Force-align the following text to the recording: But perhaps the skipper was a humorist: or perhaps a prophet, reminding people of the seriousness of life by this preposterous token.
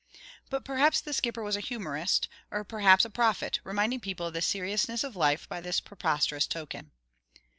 But 0.49 0.65
perhaps 0.65 0.99
the 0.99 1.13
skipper 1.13 1.43
was 1.43 1.55
a 1.55 1.59
humorist: 1.59 2.27
or 2.49 2.63
perhaps 2.63 3.05
a 3.05 3.09
prophet, 3.11 3.59
reminding 3.63 3.99
people 3.99 4.25
of 4.25 4.33
the 4.33 4.41
seriousness 4.41 5.03
of 5.03 5.15
life 5.15 5.47
by 5.47 5.61
this 5.61 5.79
preposterous 5.79 6.47
token. 6.47 6.89